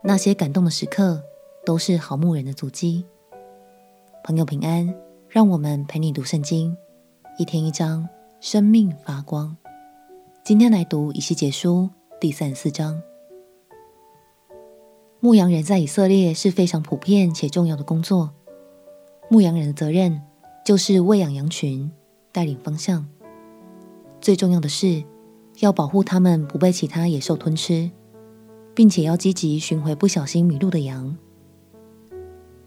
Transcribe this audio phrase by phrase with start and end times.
[0.00, 1.20] 那些感动的时刻，
[1.66, 3.04] 都是好牧人的足迹。
[4.22, 4.94] 朋友平安，
[5.28, 6.76] 让我们陪你读圣经，
[7.36, 8.08] 一天一章，
[8.40, 9.56] 生命发光。
[10.44, 11.90] 今天来读以西结书
[12.20, 13.02] 第三十四章。
[15.18, 18.30] 牧羊人在以色列是非常普遍且重要的工作。
[19.28, 20.22] 牧羊人的责任
[20.64, 21.90] 就是喂养羊群，
[22.30, 23.04] 带领方向。
[24.20, 25.02] 最重要的是
[25.58, 27.90] 要保护他们不被其他野兽吞吃。
[28.78, 31.16] 并且要积极寻回不小心迷路的羊。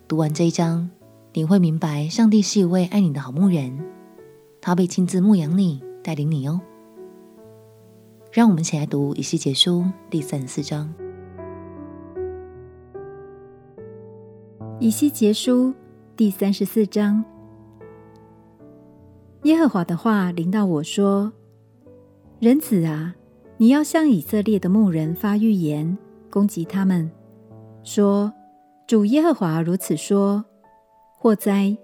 [0.10, 0.90] 读完这一章，
[1.32, 3.80] 你会明白，上帝是一位爱你的好牧人，
[4.60, 6.60] 他会亲自牧养你，带领你哦。
[8.30, 10.94] 让我们一起来读以西结书第三十四章。
[14.82, 15.74] 以西结书
[16.18, 17.24] 第三十四章，
[19.44, 21.32] 耶和华的话临到我说
[22.42, 23.16] ：“人子啊。”
[23.62, 25.96] 你要向以色列的牧人发预言，
[26.32, 27.12] 攻击他们，
[27.84, 28.34] 说
[28.88, 30.44] ：“主耶和华如此说：
[31.16, 31.78] 祸哉！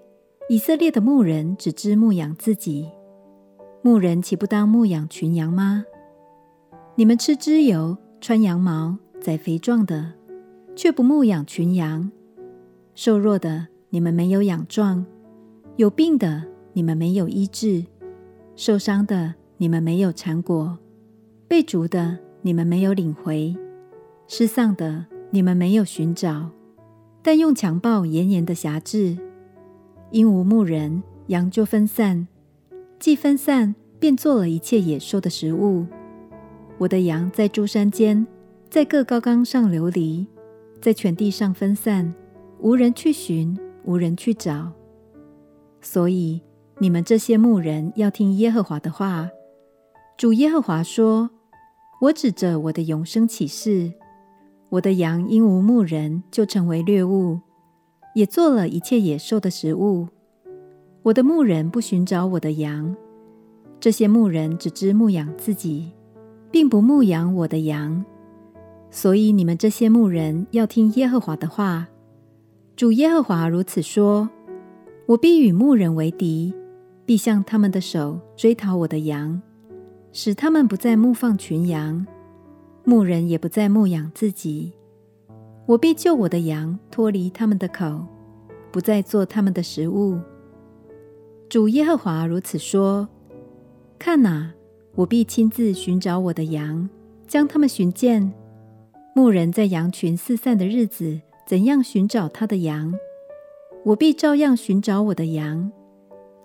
[0.48, 2.90] 以色列的牧人只知牧养自己，
[3.80, 5.84] 牧人岂不当牧养群羊吗？
[6.96, 10.14] 你们吃脂油，穿羊毛，宰肥壮的，
[10.74, 12.10] 却不牧养群羊；
[12.96, 15.04] 瘦弱的，你们没有养壮；
[15.76, 17.86] 有病的，你们没有医治；
[18.56, 20.76] 受伤的，你们没有缠裹。”
[21.48, 23.56] 被逐的，你们没有领回；
[24.26, 26.50] 失丧的，你们没有寻找。
[27.22, 29.16] 但用强暴严严的辖制，
[30.10, 32.26] 因无牧人，羊就分散；
[32.98, 35.86] 既分散，便做了一切野兽的食物。
[36.76, 38.26] 我的羊在诸山间，
[38.68, 40.26] 在各高冈上流离，
[40.82, 42.14] 在全地上分散，
[42.60, 44.70] 无人去寻，无人去找。
[45.80, 46.42] 所以
[46.78, 49.30] 你们这些牧人要听耶和华的话。
[50.18, 51.30] 主耶和华说。
[52.00, 53.92] 我指着我的永生起誓，
[54.68, 57.40] 我的羊因无牧人，就成为掠物，
[58.14, 60.06] 也做了一切野兽的食物。
[61.02, 62.94] 我的牧人不寻找我的羊，
[63.80, 65.90] 这些牧人只知牧养自己，
[66.52, 68.04] 并不牧养我的羊。
[68.90, 71.88] 所以你们这些牧人要听耶和华的话。
[72.76, 74.30] 主耶和华如此说：
[75.06, 76.54] 我必与牧人为敌，
[77.04, 79.42] 必向他们的手追讨我的羊。
[80.12, 82.06] 使他们不再牧放群羊，
[82.84, 84.72] 牧人也不再牧养自己。
[85.66, 88.06] 我必救我的羊脱离他们的口，
[88.72, 90.18] 不再做他们的食物。
[91.48, 93.08] 主耶和华如此说：
[93.98, 94.52] 看哪，
[94.94, 96.88] 我必亲自寻找我的羊，
[97.26, 98.32] 将他们寻见。
[99.14, 102.94] 牧人在羊群四散的日子，怎样寻找他的羊，
[103.84, 105.70] 我必照样寻找我的羊。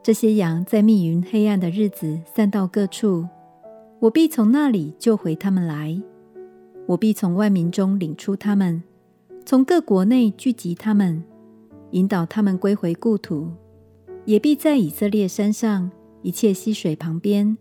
[0.02, 3.26] 这些羊在密云黑暗的日子，散到各处。
[4.04, 5.98] 我必从那里救回他们来，
[6.88, 8.84] 我必从万民中领出他们，
[9.46, 11.24] 从各国内聚集他们，
[11.92, 13.50] 引导他们归回故土，
[14.26, 15.90] 也必在以色列山上
[16.22, 17.58] 一切溪水旁边，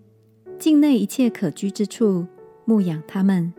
[0.59, 2.27] 境内一切可居之处
[2.65, 3.55] 牧养他们。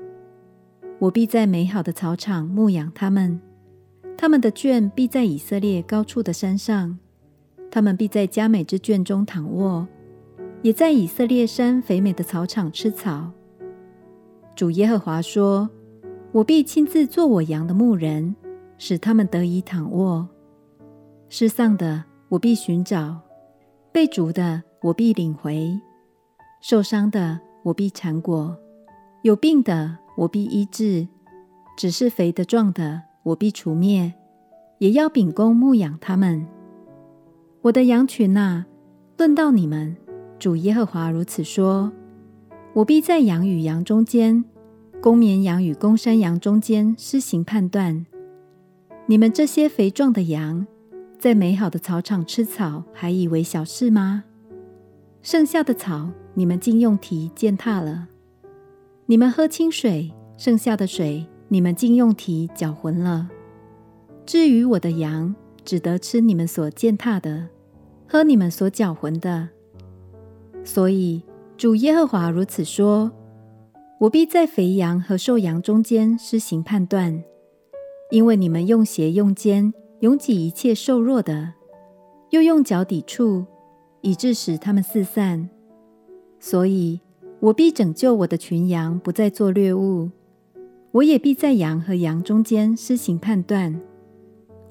[0.99, 3.39] 我必在美好的草场牧养他们，
[4.17, 6.99] 他们的圈必在以色列高处的山上，
[7.71, 9.87] 他们必在佳美之圈中躺卧。
[10.63, 13.29] 也在以色列山肥美的草场吃草。
[14.55, 15.69] 主耶和华说
[16.31, 18.33] ：“我必亲自做我羊的牧人，
[18.77, 20.27] 使他们得以躺卧。
[21.27, 23.19] 失丧的我必寻找，
[23.91, 25.77] 被逐的我必领回，
[26.61, 28.57] 受伤的我必缠裹，
[29.23, 31.05] 有病的我必医治。
[31.75, 34.13] 只是肥的壮的我必除灭，
[34.77, 36.47] 也要秉公牧养他们。
[37.63, 38.65] 我的羊群哪，
[39.17, 39.97] 论到你们。”
[40.43, 41.89] 主耶和华如此说
[42.75, 44.43] ：“我必在羊与羊中间，
[45.01, 48.05] 公绵羊与公山羊中间施行判断。
[49.05, 50.67] 你们这些肥壮的羊，
[51.17, 54.25] 在美好的草场吃草，还以为小事吗？
[55.21, 58.07] 剩下的草，你们竟用蹄践踏了；
[59.05, 63.29] 你们喝清水，剩下的水，你们竟用蹄搅浑了。
[64.25, 67.47] 至于我的羊，只得吃你们所践踏的，
[68.05, 69.47] 喝你们所搅浑的。”
[70.63, 71.21] 所以，
[71.57, 73.11] 主耶和华如此说：
[73.99, 77.23] 我必在肥羊和瘦羊中间施行判断，
[78.11, 81.53] 因为你们用鞋用肩拥挤一切瘦弱的，
[82.31, 83.45] 又用脚抵触，
[84.01, 85.49] 以致使他们四散。
[86.39, 86.99] 所以，
[87.39, 90.09] 我必拯救我的群羊，不再做掠物。
[90.91, 93.79] 我也必在羊和羊中间施行判断。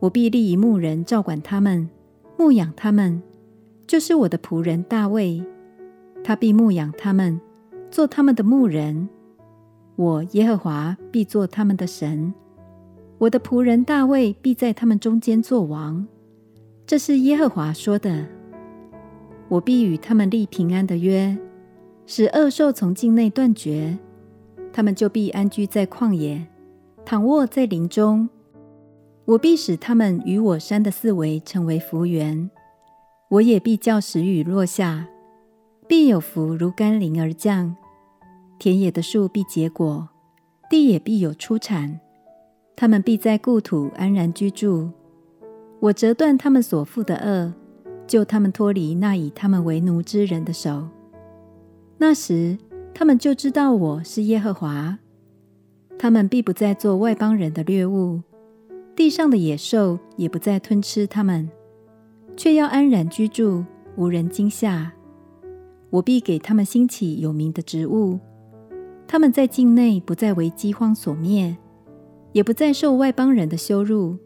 [0.01, 1.89] 我必立一牧人照管他们，
[2.39, 3.23] 牧养他们，
[3.87, 5.45] 就是我的仆人大卫。
[6.25, 7.41] 他必牧养他们，
[7.91, 9.09] 做他们的牧人。
[9.97, 12.33] 我耶和华必做他们的神。
[13.19, 16.07] 我的仆人大卫必在他们中间作王。
[16.87, 18.27] 这是耶和华说的。
[19.49, 21.37] 我必与他们立平安的约，
[22.07, 23.99] 使恶兽从境内断绝，
[24.73, 26.47] 他们就必安居在旷野，
[27.05, 28.29] 躺卧在林中。
[29.25, 32.51] 我必使他们与我山的四围成为福源，
[33.29, 35.07] 我也必叫时雨落下，
[35.87, 37.77] 必有福如甘霖而降。
[38.59, 40.09] 田野的树必结果，
[40.71, 42.01] 地也必有出产，
[42.77, 44.91] 他们必在故土安然居住。
[45.81, 47.53] 我折断他们所负的轭，
[48.07, 50.89] 救他们脱离那以他们为奴之人的手。
[51.99, 52.57] 那时，
[52.95, 54.99] 他们就知道我是耶和华。
[55.99, 58.23] 他们必不再做外邦人的掠物。
[58.95, 61.51] 地上的野兽也不再吞吃他们，
[62.37, 63.65] 却要安然居住，
[63.97, 64.93] 无人惊吓。
[65.93, 68.19] 我必给他们兴起有名的职务，
[69.07, 71.55] 他们在境内不再为饥荒所灭，
[72.33, 74.17] 也不再受外邦人的羞辱。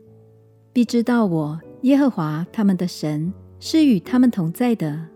[0.72, 5.06] 必知道我耶和华他们的神是与他们同在的，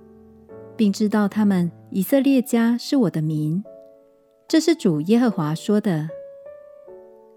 [0.76, 3.62] 并知道他们以色列家是我的民。
[4.48, 6.08] 这是主耶和华说的。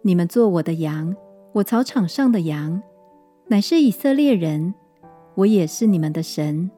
[0.01, 1.15] 你们做我的羊。
[1.53, 2.81] 我草场上的羊，
[3.45, 4.73] 乃是以色列人，
[5.35, 6.71] 我也是你们的神。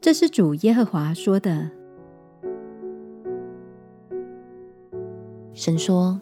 [0.00, 1.70] 这是主耶和华说的。
[5.52, 6.18] 神说：“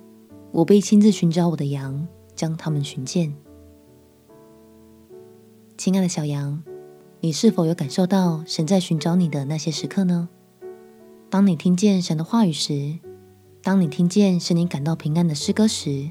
[0.50, 3.32] 我必亲自寻找我的羊，将他们寻见。”
[5.78, 6.60] 亲爱的小羊，
[7.20, 10.28] 你是否有感受到神在寻找你的那些时刻呢？
[11.30, 12.98] 当你听见神的话语时，
[13.62, 16.10] 当你听见使你感到平安的诗歌时，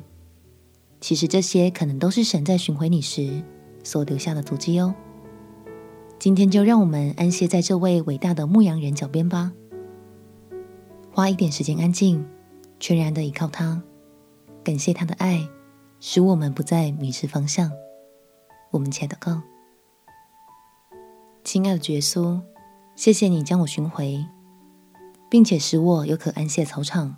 [1.02, 3.44] 其实这些可能都是神在寻回你时
[3.84, 4.96] 所留下的足迹哦。
[6.28, 9.54] 今天就让我们安歇在这位伟大的牧羊人脚边吧，
[11.10, 12.28] 花一点时间安静，
[12.82, 13.82] 全然的依靠他，
[14.62, 15.48] 感谢他的爱，
[16.02, 17.72] 使我们不再迷失方向。
[18.72, 19.42] 我们且祷告：
[21.46, 22.42] 亲爱的耶稣，
[22.94, 24.26] 谢谢你将我寻回，
[25.30, 27.16] 并且使我有可安歇的草场，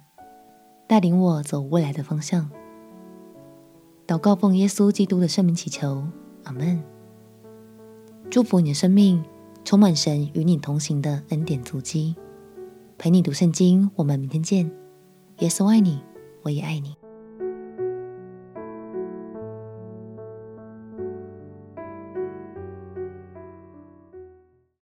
[0.88, 2.52] 带领我走未来的方向。
[4.06, 6.08] 祷告奉耶稣基督的圣名祈求，
[6.44, 6.99] 阿门。
[8.32, 9.24] 祝福你的生命
[9.66, 12.16] 充满神与你同行的恩典足迹，
[12.96, 13.90] 陪你读圣经。
[13.96, 14.70] 我们明天见。
[15.40, 16.00] 耶稣爱你，
[16.44, 16.99] 我也爱你。